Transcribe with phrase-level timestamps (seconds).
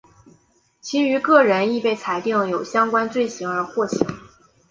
[0.81, 3.99] 其余各人亦被裁定有相关罪行而获刑。